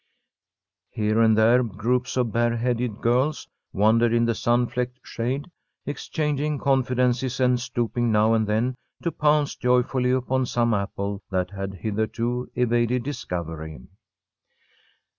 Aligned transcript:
Here 0.89 1.21
and 1.21 1.37
there 1.37 1.61
groups 1.63 2.17
of 2.17 2.31
bareheaded 2.31 3.01
girls 3.01 3.47
wandered 3.71 4.13
in 4.13 4.25
the 4.25 4.33
sun 4.33 4.65
flecked 4.65 4.97
shade, 5.03 5.47
exchanging 5.85 6.57
confidences 6.57 7.39
and 7.39 7.59
stooping 7.59 8.11
now 8.11 8.33
and 8.33 8.47
then 8.47 8.73
to 9.03 9.11
pounce 9.11 9.55
joyfully 9.55 10.09
upon 10.09 10.47
some 10.47 10.73
apple 10.73 11.21
that 11.29 11.51
had 11.51 11.75
hitherto 11.75 12.49
evaded 12.55 13.03
discovery. 13.03 13.77